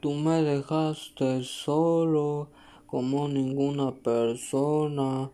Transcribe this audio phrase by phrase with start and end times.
[0.00, 2.50] Tú me dejaste solo
[2.86, 5.32] como ninguna persona.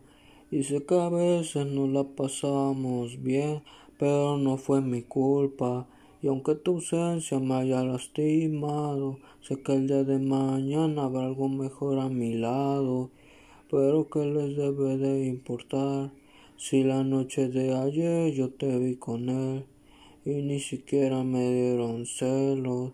[0.49, 3.61] Y sé que a veces no la pasamos bien,
[3.99, 5.85] pero no fue mi culpa.
[6.23, 11.47] Y aunque tu ausencia me haya lastimado, sé que el día de mañana habrá algo
[11.47, 13.11] mejor a mi lado.
[13.69, 16.11] Pero que les debe de importar
[16.57, 19.65] si la noche de ayer yo te vi con él
[20.25, 22.93] y ni siquiera me dieron celos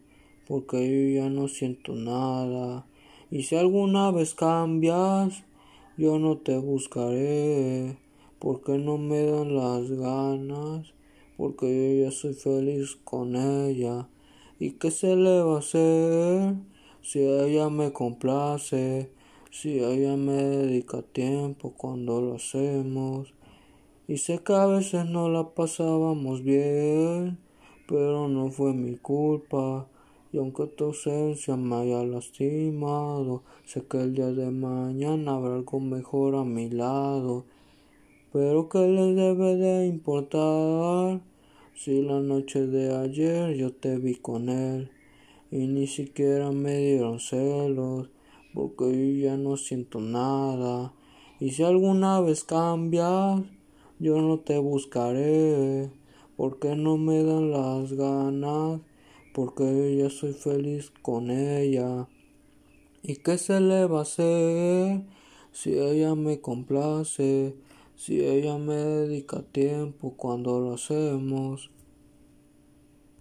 [0.51, 2.85] porque yo ya no siento nada.
[3.29, 5.45] Y si alguna vez cambias,
[5.95, 7.97] yo no te buscaré
[8.37, 10.93] porque no me dan las ganas
[11.37, 14.09] porque yo ya soy feliz con ella.
[14.59, 16.55] ¿Y qué se le va a hacer
[17.01, 19.09] si ella me complace?
[19.51, 23.33] Si ella me dedica tiempo cuando lo hacemos.
[24.05, 27.39] Y sé que a veces no la pasábamos bien,
[27.87, 29.87] pero no fue mi culpa.
[30.33, 35.79] Y aunque tu ausencia me haya lastimado, sé que el día de mañana habrá algo
[35.79, 37.45] mejor a mi lado.
[38.31, 41.19] Pero que le debe de importar
[41.75, 44.89] si la noche de ayer yo te vi con él
[45.51, 48.09] y ni siquiera me dieron celos
[48.53, 50.93] porque yo ya no siento nada.
[51.41, 53.41] Y si alguna vez cambias,
[53.99, 55.89] yo no te buscaré
[56.37, 58.79] porque no me dan las ganas
[59.33, 62.07] porque yo soy feliz con ella.
[63.03, 65.01] ¿Y qué se le va a hacer
[65.51, 67.55] si ella me complace?
[67.95, 71.69] Si ella me dedica tiempo cuando lo hacemos.